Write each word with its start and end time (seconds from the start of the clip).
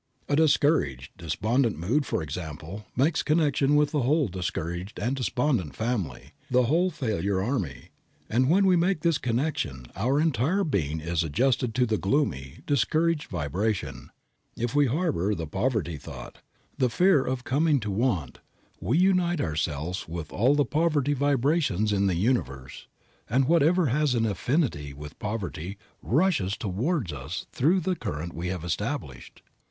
A 0.27 0.35
discouraged, 0.35 1.11
despondent 1.15 1.77
mood, 1.77 2.07
for 2.07 2.23
example, 2.23 2.87
makes 2.95 3.21
connection 3.21 3.75
with 3.75 3.91
the 3.91 4.01
whole 4.01 4.27
discouraged 4.29 4.97
and 4.97 5.15
despondent 5.15 5.75
family, 5.75 6.31
the 6.49 6.63
whole 6.63 6.89
failure 6.89 7.39
army, 7.39 7.89
and 8.27 8.49
when 8.49 8.65
we 8.65 8.75
make 8.75 9.01
this 9.01 9.19
connection 9.19 9.85
our 9.95 10.19
entire 10.19 10.63
being 10.63 10.99
is 10.99 11.21
adjusted 11.23 11.75
to 11.75 11.85
the 11.85 11.99
gloomy, 11.99 12.61
discouraged 12.65 13.29
vibration. 13.29 14.09
If 14.57 14.73
we 14.73 14.87
harbor 14.87 15.35
the 15.35 15.45
poverty 15.45 15.97
thought, 15.97 16.39
the 16.79 16.89
fear 16.89 17.23
of 17.23 17.43
coming 17.43 17.79
to 17.81 17.91
want 17.91 18.39
we 18.79 18.97
unite 18.97 19.39
ourselves 19.39 20.07
with 20.07 20.33
all 20.33 20.55
the 20.55 20.65
poverty 20.65 21.13
vibrations 21.13 21.93
in 21.93 22.07
the 22.07 22.15
universe, 22.15 22.87
and 23.29 23.47
whatever 23.47 23.85
has 23.85 24.15
an 24.15 24.25
affinity 24.25 24.93
with 24.93 25.19
poverty 25.19 25.77
rushes 26.01 26.57
toward 26.57 27.13
us 27.13 27.45
through 27.51 27.79
the 27.81 27.95
current 27.95 28.33
we 28.33 28.47
have 28.47 28.63
established. 28.63 29.43